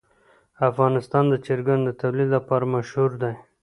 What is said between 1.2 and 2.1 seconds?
د چرګانو د